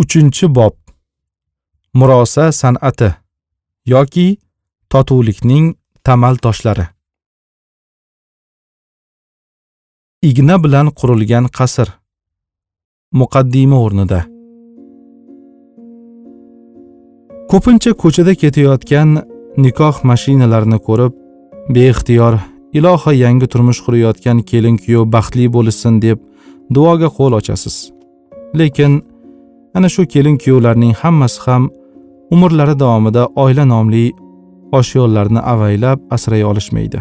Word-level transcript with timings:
uchinchi 0.00 0.46
bob. 0.56 0.74
Murosa 1.98 2.44
san'ati 2.60 3.10
yoki 3.92 4.28
totuvlikning 4.90 5.66
tamal 6.04 6.34
toshlari. 6.44 6.86
Igna 10.28 10.56
bilan 10.64 10.86
qurilgan 10.98 11.46
qasr. 11.58 11.88
Muqaddima 13.20 13.76
o'rnida. 13.84 14.20
Ko'pincha 17.50 17.92
ko'chada 18.02 18.32
ketayotgan 18.42 19.08
nikoh 19.64 19.96
mashinalarini 20.10 20.78
ko'rib 20.86 21.12
beixtiyor 21.74 22.34
iloho 22.78 23.12
yangi 23.24 23.46
turmush 23.52 23.80
qurayotgan 23.84 24.38
kelin 24.50 24.76
kuyov 24.82 25.04
baxtli 25.14 25.46
bo'lishsin 25.56 25.94
deb 26.04 26.18
duoga 26.74 27.08
qo'l 27.16 27.32
ochasiz. 27.40 27.76
Lekin 28.58 28.92
ana 29.74 29.88
shu 29.88 30.06
kelin 30.06 30.36
kuyovlarning 30.42 30.94
hammasi 31.02 31.40
ham 31.44 31.62
umrlari 32.34 32.74
davomida 32.82 33.22
oila 33.42 33.64
nomli 33.72 34.04
oshyo'llarni 34.78 35.40
avaylab 35.52 35.98
asray 36.14 36.44
olishmaydi. 36.50 37.00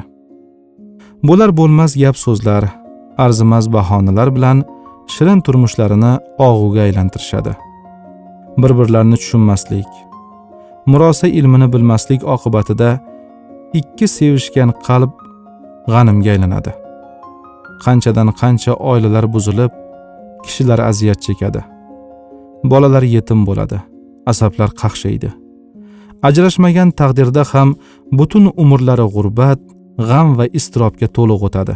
Bo'lar 1.28 1.50
bo'lmas 1.60 1.92
gap 2.02 2.18
so'zlar 2.26 2.64
arzimas 3.26 3.66
bahonalar 3.76 4.30
bilan 4.36 4.58
shirin 5.14 5.40
turmushlarini 5.46 6.14
og'uga 6.48 6.82
aylantirishadi. 6.88 7.54
Bir 8.62 8.72
birlarini 8.80 9.18
tushunmaslik 9.22 9.90
murosa 10.92 11.28
ilmini 11.28 11.68
bilmaslik 11.74 12.22
oqibatida 12.36 12.90
ikki 13.80 14.08
sevishgan 14.18 14.72
qalb 14.88 15.12
g'animga 15.92 16.32
aylanadi. 16.36 16.72
Qanchadan 17.86 18.30
qancha 18.42 18.74
oilalar 18.92 19.26
buzilib 19.34 19.72
kishilar 20.46 20.80
aziyat 20.90 21.20
chekadi. 21.28 21.62
Bolalar 22.64 23.04
yetim 23.04 23.46
bo'ladi. 23.46 23.80
Asablar 24.32 24.70
qaqshaydi. 24.82 25.30
Ajrashmagan 26.28 26.90
taqdirda 27.00 27.44
ham 27.52 27.76
butun 28.12 28.52
umrlari 28.64 29.06
g'urbat 29.16 29.60
g'am 30.10 30.38
va 30.38 30.46
iztirobga 30.58 31.08
to'liq 31.18 31.42
o'tadi. 31.48 31.76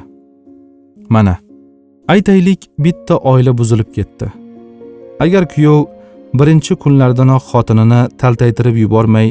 Mana 1.10 1.36
aytaylik 2.14 2.62
bitta 2.86 3.16
oila 3.32 3.52
buzilib 3.60 3.90
ketdi. 3.98 4.28
Agar 5.24 5.44
kuyov 5.54 5.80
birinchi 6.40 6.74
kunlardanoq 6.84 7.44
xotinini 7.52 8.02
taltaytirib 8.22 8.78
yubormay 8.84 9.28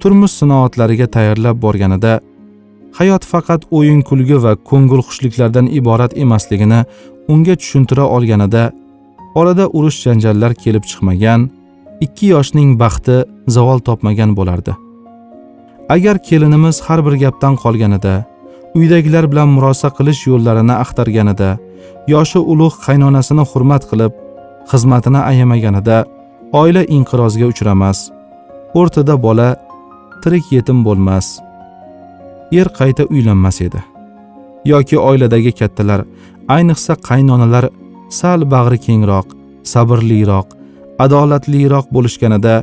turmush 0.00 0.34
sinoatlariga 0.40 1.06
tayyorlab 1.14 1.56
borganida 1.64 2.12
hayot 2.98 3.24
faqat 3.32 3.62
o'yin 3.78 4.00
kulgi 4.08 4.36
va 4.44 4.52
ko'ngil 4.70 5.00
xushliklardan 5.08 5.66
iborat 5.78 6.12
emasligini 6.24 6.80
unga 7.32 7.54
tushuntira 7.60 8.04
olganida 8.16 8.62
orada 9.34 9.68
urush 9.68 9.98
janjallar 10.04 10.52
kelib 10.54 10.84
chiqmagan 10.90 11.50
ikki 12.00 12.26
yoshning 12.34 12.70
baxti 12.82 13.16
zavol 13.54 13.78
topmagan 13.88 14.36
bo'lardi. 14.38 14.72
Agar 15.94 16.16
kelinimiz 16.28 16.80
har 16.86 17.00
bir 17.06 17.14
gapdan 17.22 17.54
qolganida 17.62 18.14
uydagilar 18.78 19.24
bilan 19.32 19.48
murosa 19.56 19.88
qilish 19.98 20.22
yo'llarini 20.30 20.74
axtarganida 20.82 21.50
yoshi 22.14 22.40
ulug' 22.52 22.76
qaynonasini 22.86 23.44
hurmat 23.50 23.82
qilib 23.90 24.12
xizmatini 24.70 25.20
ayamaganida 25.30 25.96
oila 26.60 26.82
inqirozga 26.96 27.46
uchramas 27.52 27.98
o'rtada 28.78 29.14
bola 29.26 29.48
tirik 30.22 30.46
yetim 30.56 30.78
bo'lmas 30.86 31.26
er 32.60 32.68
qayta 32.78 33.02
uylanmas 33.14 33.60
edi. 33.66 33.80
Yoki 34.72 34.96
oiladagi 35.08 35.52
kattalar 35.60 36.00
ayniqsa 36.56 36.92
qaynonalar 37.08 37.64
sal 38.08 38.40
bag'ri 38.54 38.78
kengroq 38.86 39.28
sabrliroq 39.72 40.48
adolatliroq 41.04 41.86
bo'lishganida 41.94 42.54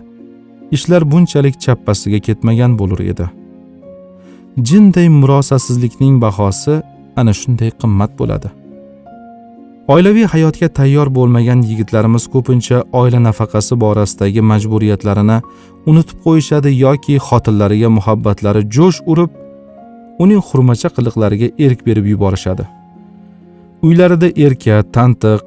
ishlar 0.75 1.01
bunchalik 1.11 1.55
chappasiga 1.63 2.19
ketmagan 2.27 2.77
bo'lur 2.79 3.01
edi. 3.11 3.25
Jinday 4.67 5.07
murosasizlikning 5.21 6.21
bahosi 6.25 6.81
ana 7.19 7.33
shunday 7.39 7.71
qimmat 7.81 8.11
bo'ladi. 8.19 8.49
Oilaviy 9.93 10.25
hayotga 10.33 10.67
tayyor 10.77 11.07
bo'lmagan 11.17 11.59
yigitlarimiz 11.69 12.23
ko'pincha 12.33 12.77
oila 12.99 13.19
nafaqasi 13.27 13.75
borasidagi 13.83 14.41
majburiyatlarini 14.51 15.37
unutib 15.89 16.17
qo'yishadi 16.25 16.71
yoki 16.85 17.19
xotinlariga 17.27 17.89
muhabbatlari 17.97 18.61
jo'sh 18.77 18.99
urib 19.11 19.31
uning 20.23 20.41
xurmacha 20.47 20.89
qiliqlariga 20.95 21.47
erk 21.65 21.85
berib 21.87 22.05
yuborishadi. 22.13 22.65
Uylarida 23.85 24.29
erka 24.45 24.77
tantiq 24.95 25.43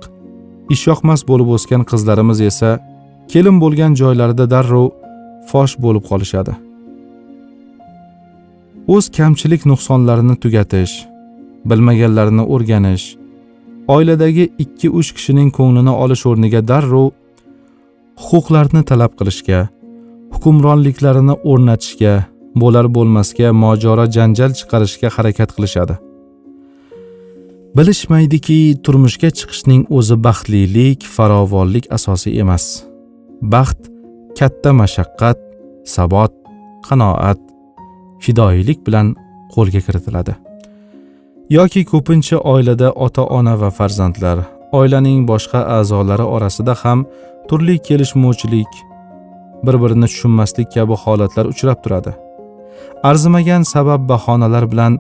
ishyoqmas 0.74 1.20
bo'lib 1.30 1.48
o'sgan 1.56 1.82
qizlarimiz 1.90 2.40
esa 2.50 2.70
kelin 3.32 3.56
bo'lgan 3.62 3.92
joylarida 4.00 4.46
darrov 4.54 4.86
fosh 5.50 5.74
bo'lib 5.84 6.04
qolishadi. 6.10 6.52
O'z 8.94 9.04
kamchilik 9.18 9.62
nuqsonlarini 9.70 10.36
tugatish 10.42 10.94
bilmaganlarini 11.70 12.44
o'rganish 12.54 13.06
oiladagi 13.94 14.44
ikki 14.64 14.88
uch 14.98 15.10
kishining 15.16 15.50
ko'nglini 15.58 15.94
olish 16.04 16.24
o'rniga 16.30 16.60
darrov 16.70 17.08
huquqlarni 18.26 18.82
talab 18.90 19.12
qilishga 19.18 19.60
hukmronliklarini 20.34 21.34
o'rnatishga 21.50 22.14
bo'lar 22.62 22.86
bo'lmasga 22.96 23.48
mojaro 23.64 24.04
janjal 24.16 24.52
chiqarishga 24.58 25.08
harakat 25.16 25.50
qilishadi. 25.56 25.94
Bilishmaydiki 27.76 28.58
turmushga 28.84 29.30
chiqishning 29.38 29.82
o'zi 29.98 30.16
baxtlilik 30.26 31.04
farovonlik 31.16 31.86
asosi 31.96 32.30
emas. 32.42 32.64
Baxt 33.52 33.80
katta 34.38 34.70
mashaqqat 34.80 35.38
sabot 35.94 36.32
qanoat 36.88 37.40
fidoyilik 38.24 38.78
bilan 38.86 39.06
qo'lga 39.54 39.80
kiritiladi. 39.86 40.34
Yoki 41.56 41.82
ko'pincha 41.92 42.36
oilada 42.52 42.88
ota 43.06 43.22
ona 43.38 43.54
va 43.60 43.70
farzandlar 43.78 44.38
oilaning 44.80 45.20
boshqa 45.30 45.60
a'zolari 45.78 46.26
orasida 46.36 46.74
ham 46.82 47.06
turli 47.48 47.76
kelishmovchilik 47.88 48.72
bir 49.64 49.74
birini 49.82 50.06
tushunmaslik 50.12 50.68
kabi 50.74 50.94
holatlar 51.04 51.46
uchrab 51.52 51.78
turadi. 51.84 52.12
Arzimagan 53.10 53.62
sabab 53.62 54.02
bahonalar 54.08 54.64
bilan 54.72 54.92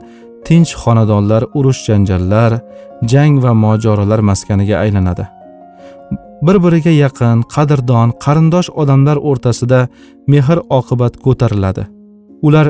tinch 0.46 0.72
xonadonlar 0.82 1.42
urush 1.58 1.80
janjallar 1.88 2.52
jang 3.12 3.34
va 3.44 3.52
mojarolar 3.64 4.20
maskaniga 4.30 4.76
aylanadi. 4.84 5.24
Bir 6.46 6.56
biriga 6.64 6.92
yaqin 7.04 7.38
qadrdon 7.54 8.08
qarindosh 8.24 8.68
odamlar 8.82 9.16
o'rtasida 9.28 9.80
mehr 10.32 10.58
oqibat 10.78 11.14
ko'tariladi. 11.24 11.84
Ular 12.46 12.66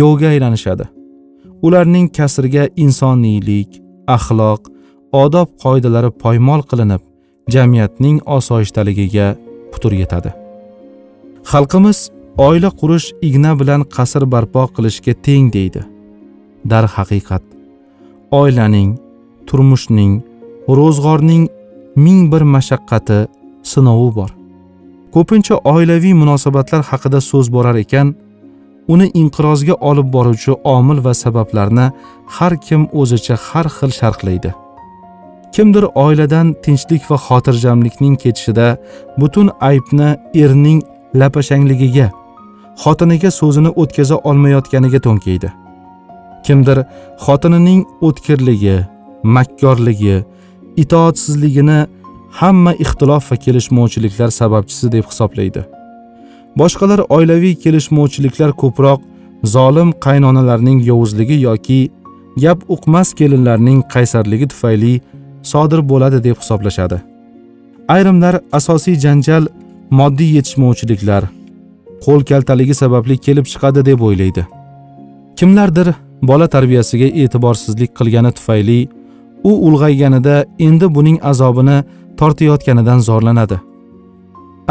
yovga 0.00 0.28
aylanishadi. 0.34 0.84
Ularning 1.66 2.06
kasriga 2.18 2.64
insoniylik 2.84 3.70
axloq 4.16 4.60
odob 5.24 5.48
qoidalari 5.64 6.10
poymol 6.22 6.60
qilinib 6.70 7.02
jamiyatning 7.54 8.16
osoyishtaligiga 8.38 9.28
putur 9.72 9.92
yetadi. 10.02 10.30
Xalqimiz 11.50 11.98
oila 12.48 12.70
qurish 12.80 13.06
igna 13.28 13.52
bilan 13.60 13.80
qasr 13.96 14.22
barpo 14.34 14.62
qilishga 14.76 15.14
teng 15.26 15.46
deydi. 15.56 15.82
Darhaqiqat. 16.70 17.42
Oilaning 18.40 18.90
turmushning 19.46 20.12
ro'zg'orning 20.78 21.44
ming 22.04 22.20
bir 22.32 22.42
mashaqqati 22.54 23.18
sinovi 23.72 24.10
bor. 24.18 24.30
Ko'pincha 25.14 25.56
oilaviy 25.74 26.14
munosabatlar 26.22 26.82
haqida 26.90 27.20
so'z 27.30 27.46
borar 27.54 27.76
ekan 27.84 28.14
uni 28.92 29.06
inqirozga 29.20 29.74
olib 29.90 30.08
boruvchi 30.14 30.52
omil 30.76 31.04
va 31.04 31.14
sabablarni 31.22 31.86
har 32.36 32.52
kim 32.66 32.82
o'zicha 33.00 33.36
har 33.48 33.66
xil 33.76 33.90
sharhlaydi. 34.00 34.50
Kimdir 35.54 35.84
oiladan 36.04 36.54
tinchlik 36.64 37.02
va 37.10 37.16
xotirjamlikning 37.26 38.14
ketishida 38.22 38.68
butun 39.20 39.48
aybni 39.70 40.10
erning 40.44 40.80
lapashangligiga 41.20 42.06
xotiniga 42.82 43.30
so'zini 43.40 43.70
o'tkaza 43.82 44.16
olmayotganiga 44.28 45.00
to'nkaydi. 45.06 45.48
Kimdir 46.46 46.78
xotinining 47.24 47.80
o'tkirligi 48.06 48.78
makkorligi 49.36 50.16
itoatsizligini 50.82 51.78
hamma 52.40 52.72
ixtilof 52.84 53.32
va 53.32 53.36
kelishmovchiliklar 53.44 54.30
sababchisi 54.40 54.92
deb 54.92 55.04
hisoblaydi. 55.10 55.62
Boshqalar 56.60 57.00
oilaviy 57.16 57.54
kelishmovchiliklar 57.64 58.50
ko'proq 58.62 59.00
zolim 59.54 59.90
qaynonalarning 60.06 60.78
yovuzligi 60.90 61.40
yoki 61.48 61.80
gap 62.44 62.58
uqmas 62.74 63.14
kelinlarning 63.20 63.82
qaysarligi 63.94 64.48
tufayli 64.52 64.94
sodir 65.52 65.80
bo'ladi 65.90 66.24
deb 66.24 66.36
hisoblashadi. 66.42 66.98
Ayrimlar 67.88 68.40
asosiy 68.58 68.96
janjal 69.04 69.46
moddiy 69.90 70.30
yetishmovchiliklar 70.36 71.22
qo'l 72.04 72.20
kaltaligi 72.30 72.74
sababli 72.82 73.16
kelib 73.26 73.46
chiqadi 73.52 73.84
deb 73.90 74.00
o'ylaydi. 74.08 74.46
Kimlardir 75.38 75.88
bola 76.22 76.46
tarbiyasiga 76.54 77.08
e'tiborsizlik 77.22 77.90
qilgani 77.98 78.32
tufayli 78.38 78.80
u 79.44 79.52
ulg'ayganida 79.66 80.36
endi 80.66 80.86
buning 80.96 81.18
azobini 81.30 81.78
tortayotganidan 82.18 83.00
zorlanadi. 83.08 83.60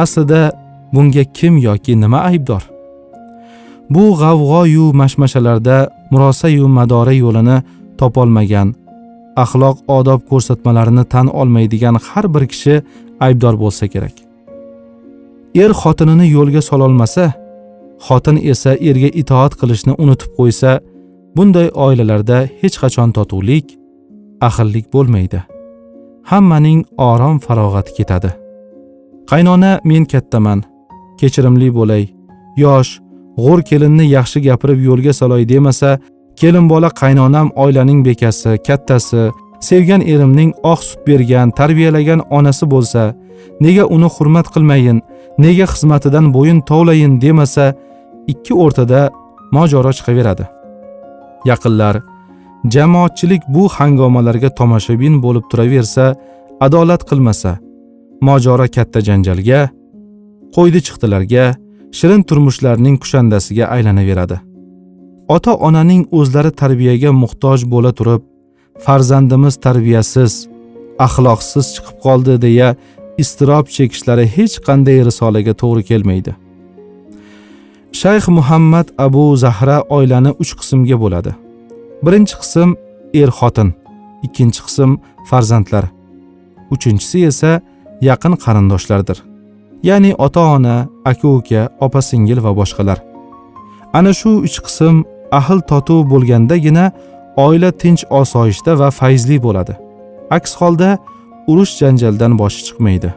Aslida 0.03 0.41
bunga 0.93 1.23
kim 1.23 1.57
yoki 1.57 2.01
nima 2.01 2.19
aybdor? 2.29 2.63
Bu 3.89 4.03
g'avg'oyu 4.21 4.85
mashmashalarda 5.01 5.77
murosayu 6.11 6.67
madora 6.67 7.13
yo'lini 7.23 7.57
topolmagan 7.99 8.67
axloq 9.43 9.77
odob 9.97 10.21
ko'rsatmalarini 10.29 11.03
tan 11.13 11.27
olmaydigan 11.41 11.95
har 12.07 12.25
bir 12.33 12.43
kishi 12.51 12.75
aybdor 13.25 13.55
bo'lsa 13.63 13.87
kerak. 13.93 14.15
Er 15.63 15.71
xotinini 15.81 16.27
yo'lga 16.35 16.61
sololmasa 16.69 17.25
xotin 18.07 18.37
esa 18.51 18.71
erga 18.89 19.09
itoat 19.21 19.53
qilishni 19.59 19.93
unutib 20.03 20.31
qo'ysa 20.37 20.71
bunday 21.35 21.69
oilalarda 21.73 22.37
hech 22.61 22.75
qachon 22.81 23.11
totuvlik 23.17 23.77
ahillik 24.47 24.93
bo'lmaydi. 24.93 25.39
Hammaning 26.31 26.85
orom 26.97 27.37
farog'ati 27.45 27.91
ketadi. 27.97 28.31
Qaynona 29.29 29.71
men 29.83 30.05
kattaman. 30.05 30.59
Kechirimli 31.19 31.69
bo'lay. 31.77 32.03
Yosh 32.63 32.91
g'o'r 33.37 33.61
kelinni 33.69 34.05
yaxshi 34.17 34.39
gapirib 34.47 34.79
yo'lga 34.89 35.13
solay 35.13 35.43
demasa 35.53 35.99
kelin 36.39 36.69
bola 36.69 36.89
qaynonam 37.01 37.47
oilaning 37.63 38.05
bekasi 38.07 38.51
kattasi 38.67 39.21
sevgan 39.69 40.01
erimning 40.13 40.51
oq 40.73 40.81
sut 40.87 41.01
bergan 41.07 41.47
tarbiyalagan 41.59 42.19
onasi 42.37 42.65
bo'lsa 42.73 43.03
nega 43.65 43.83
uni 43.95 44.09
hurmat 44.15 44.47
qilmayin 44.53 44.97
nega 45.45 45.65
xizmatidan 45.73 46.25
bo'yin 46.35 46.59
tovlayin 46.69 47.13
demasa 47.25 47.65
ikki 48.33 48.53
o'rtada 48.63 49.01
mojaro 49.55 49.91
chiqaveradi. 49.97 50.60
Yaqinlar 51.49 51.95
jamoatchilik 52.73 53.41
bu 53.55 53.63
hangomalarga 53.77 54.49
tomoshabin 54.59 55.15
bo'lib 55.25 55.45
turaversa 55.51 56.05
adolat 56.65 57.01
qilmasa 57.09 57.51
mojaro 58.27 58.67
katta 58.75 58.99
janjalga 59.07 59.61
qo'ydi 60.55 60.79
chiqdilarga 60.87 61.45
shirin 61.97 62.21
turmushlarning 62.29 62.97
kushandasiga 63.03 63.65
aylanaveradi. 63.75 64.37
Ota 65.35 65.53
onaning 65.67 66.03
o'zlari 66.19 66.51
tarbiyaga 66.61 67.11
muhtoj 67.23 67.59
bo'la 67.73 67.91
turib 67.99 68.21
farzandimiz 68.85 69.55
tarbiyasiz 69.65 70.33
axloqsiz 71.05 71.65
chiqib 71.75 71.97
qoldi 72.05 72.33
deya 72.45 72.69
iztirob 73.23 73.65
chekishlari 73.75 74.25
hech 74.35 74.55
qanday 74.67 74.97
risolaga 75.07 75.53
to'g'ri 75.61 75.83
kelmaydi. 75.89 76.31
Shayx 77.91 78.27
muhammad 78.27 78.87
abu 78.97 79.35
zahra 79.37 79.77
oilani 79.89 80.31
uch 80.41 80.51
qismga 80.59 80.97
bo'ladi. 81.03 81.31
Birinchi 82.05 82.35
qism 82.41 82.69
er 83.21 83.29
xotin 83.39 83.69
ikkinchi 84.25 84.61
qism 84.67 84.91
farzandlar 85.29 85.85
uchinchisi 86.73 87.19
esa 87.31 87.51
yaqin 88.09 88.33
qarindoshlardir. 88.43 89.17
Ya'ni 89.83 90.11
ota 90.25 90.41
ona 90.55 90.75
aka 91.05 91.27
uka 91.27 91.61
opa 91.85 92.01
singil 92.09 92.39
va 92.45 92.51
boshqalar. 92.59 92.97
Ana 93.97 94.11
shu 94.19 94.31
uch 94.47 94.57
qism 94.65 94.95
ahil 95.39 95.59
totuv 95.71 96.01
bo'lgandagina 96.11 96.85
oila 97.45 97.71
tinch 97.81 98.03
osoyishta 98.21 98.71
va 98.81 98.89
fayzli 98.99 99.37
bo'ladi. 99.45 99.73
Aks 100.37 100.51
holda 100.59 100.89
urush 101.51 101.73
janjaldan 101.81 102.33
boshi 102.41 102.61
chiqmaydi. 102.67 103.09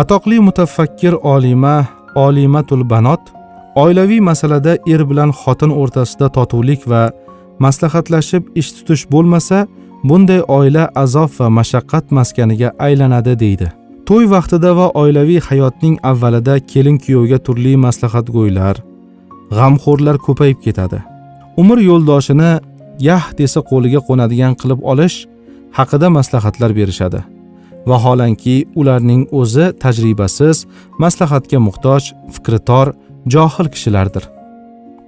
Atoqli 0.00 0.36
mutafakkir 0.48 1.14
olima 1.34 1.76
olimatul 2.14 2.84
banot 2.90 3.22
oilaviy 3.84 4.20
masalada 4.20 4.72
er 4.92 5.02
bilan 5.10 5.30
xotin 5.40 5.72
o'rtasida 5.80 6.28
totuvlik 6.36 6.82
va 6.92 7.02
maslahatlashib 7.64 8.44
ish 8.60 8.70
tutish 8.76 9.04
bo'lmasa 9.12 9.58
bunday 10.08 10.40
oila 10.58 10.84
azob 11.02 11.30
va 11.38 11.48
mashaqqat 11.58 12.10
maskaniga 12.18 12.72
aylanadi 12.86 13.34
deydi. 13.44 13.68
To'y 14.08 14.26
vaqtida 14.34 14.70
va 14.78 14.86
oilaviy 15.02 15.40
hayotning 15.48 15.96
avvalida 16.10 16.54
kelin 16.72 16.98
kuyovga 17.04 17.38
turli 17.46 17.72
maslahatgo'ylar 17.86 18.76
g'amxo'rlar 19.56 20.16
ko'payib 20.26 20.58
ketadi. 20.66 20.98
Umr 21.60 21.78
yo'ldoshini 21.90 22.52
yah! 23.08 23.24
desa 23.38 23.60
qo'liga 23.70 24.00
qo'nadigan 24.08 24.54
qilib 24.60 24.80
olish 24.92 25.16
haqida 25.78 26.08
maslahatlar 26.18 26.70
berishadi. 26.78 27.20
Vaholanki 27.90 28.56
ularning 28.80 29.22
o'zi 29.40 29.66
tajribasiz 29.82 30.56
maslahatga 31.04 31.58
muhtoj 31.66 32.02
fikri 32.34 32.58
tor 32.68 32.86
johil 33.34 33.68
kishilardir. 33.74 34.24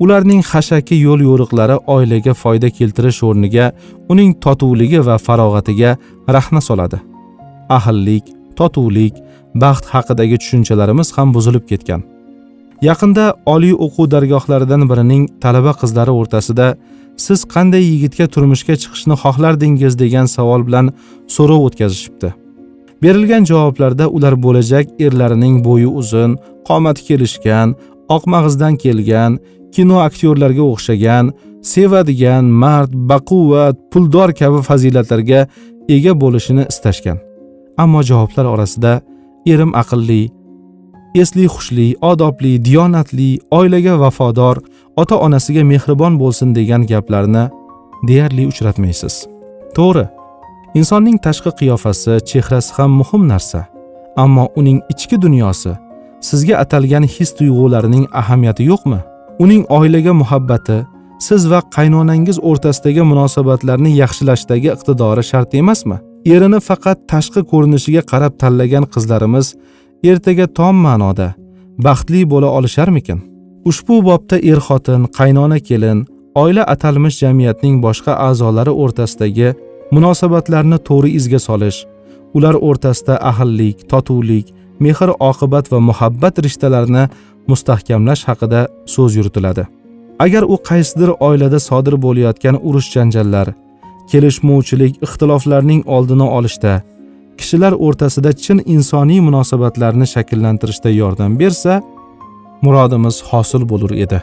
Ularning 0.02 0.42
xashaki 0.50 0.96
yo'l 1.06 1.20
yo'riqlari 1.28 1.76
oilaga 1.94 2.34
foyda 2.42 2.68
keltirish 2.78 3.20
o'rniga 3.28 3.66
uning 4.12 4.30
totuvligi 4.44 5.00
va 5.08 5.16
farog'atiga 5.26 5.90
rahna 6.36 6.60
soladi. 6.68 6.98
Ahillik 7.76 8.24
totuvlik 8.58 9.14
baxt 9.64 9.84
haqidagi 9.94 10.36
tushunchalarimiz 10.42 11.08
ham 11.16 11.34
buzilib 11.36 11.64
ketgan. 11.70 12.02
Yaqinda 12.88 13.24
oliy 13.54 13.74
o'quv 13.84 14.10
dargohlaridan 14.14 14.88
birining 14.90 15.24
talaba 15.44 15.72
qizlari 15.80 16.12
o'rtasida 16.20 16.66
siz 17.26 17.40
qanday 17.54 17.82
yigitga 17.92 18.26
turmushga 18.34 18.74
chiqishni 18.82 19.16
xohlardingiz? 19.22 19.98
degan 20.02 20.26
savol 20.36 20.66
bilan 20.68 20.86
so'rov 21.36 21.60
o'tkazishibdi. 21.66 22.28
Berilgan 23.02 23.44
javoblarda 23.50 24.08
ular 24.16 24.34
bo'lajak 24.44 24.86
erlarining 25.06 25.54
bo'yi 25.64 25.88
uzun 26.00 26.30
qomati 26.68 27.02
kelishgan 27.08 27.68
oq 28.14 28.24
mag'izdan 28.32 28.74
kelgan 28.82 29.38
kino 29.74 29.96
aktyorlarga 30.08 30.64
o'xshagan 30.72 31.32
sevadigan 31.72 32.44
mard 32.62 32.92
baquvvat 33.10 33.76
puldor 33.92 34.30
kabi 34.40 34.60
fazilatlarga 34.68 35.40
ega 35.96 36.12
bo'lishini 36.22 36.64
istashgan. 36.72 37.18
Ammo 37.82 38.00
javoblar 38.10 38.46
orasida 38.54 38.92
erim 39.52 39.72
aqlli 39.82 40.22
esli 41.22 41.46
hushli 41.54 41.88
odobli 42.10 42.52
diyonatli 42.66 43.30
oilaga 43.58 43.94
vafodor 44.02 44.56
ota 44.96 45.16
onasiga 45.26 45.64
mehribon 45.72 46.18
bo'lsin 46.22 46.54
degan 46.58 46.86
gaplarni 46.92 47.44
deyarli 48.08 48.46
uchratmaysiz. 48.52 49.14
To'g'ri 49.76 50.06
insonning 50.78 51.18
tashqi 51.26 51.50
qiyofasi 51.60 52.12
chehrasi 52.30 52.74
ham 52.76 52.90
muhim 53.00 53.22
narsa 53.32 53.60
ammo 54.22 54.44
uning 54.60 54.78
ichki 54.92 55.16
dunyosi 55.24 55.72
sizga 56.20 56.58
atalgan 56.62 57.04
his 57.14 57.30
tuyg'ularining 57.38 58.04
ahamiyati 58.20 58.64
yo'qmi? 58.70 59.00
Uning 59.42 59.62
oilaga 59.78 60.12
muhabbati 60.22 60.78
siz 61.26 61.42
va 61.50 61.60
qaynonangiz 61.76 62.38
o'rtasidagi 62.50 63.02
munosabatlarni 63.12 63.90
yaxshilashdagi 64.02 64.68
iqtidori 64.74 65.24
shart 65.30 65.54
emasmi? 65.62 65.96
Erini 66.34 66.60
faqat 66.68 66.98
tashqi 67.12 67.40
ko'rinishiga 67.50 68.02
qarab 68.12 68.32
tanlagan 68.42 68.84
qizlarimiz 68.94 69.46
ertaga 70.10 70.46
tom 70.58 70.76
ma'noda 70.86 71.28
baxtli 71.86 72.20
bo'la 72.32 72.48
olisharmikin? 72.58 73.18
Ushbu 73.70 73.96
bobda 74.08 74.36
er 74.50 74.60
xotin 74.66 75.02
qaynona 75.18 75.58
kelin 75.68 75.98
oila 76.42 76.62
atalmish 76.74 77.16
jamiyatning 77.22 77.76
boshqa 77.86 78.12
a'zolari 78.28 78.72
o'rtasidagi 78.82 79.48
munosabatlarni 79.94 80.78
to'g'ri 80.88 81.10
izga 81.18 81.40
solish 81.48 81.78
ular 82.36 82.54
o'rtasida 82.68 83.14
ahillik 83.30 83.76
totuvlik 83.90 84.46
mehr 84.84 85.10
oqibat 85.30 85.72
va 85.72 85.78
muhabbat 85.88 86.34
rishtalarini 86.44 87.04
mustahkamlash 87.50 88.22
haqida 88.28 88.60
so'z 88.94 89.16
yuritiladi. 89.18 89.64
Agar 90.24 90.42
u 90.42 90.56
qaysidir 90.68 91.10
oilada 91.28 91.58
sodir 91.68 91.94
bo'layotgan 92.04 92.56
urush 92.68 92.88
janjallar 92.94 93.48
kelishmovchilik 94.10 94.92
ixtiloflarning 95.06 95.82
oldini 95.96 96.26
olishda 96.36 96.72
kishilar 97.38 97.72
o'rtasida 97.86 98.32
chin 98.44 98.58
insoniy 98.74 99.20
munosabatlarni 99.28 100.06
shakllantirishda 100.14 100.90
yordam 101.00 101.38
bersa 101.42 101.72
murodimiz 102.64 103.16
hosil 103.30 103.62
bo'lur 103.72 103.92
edi. 104.04 104.18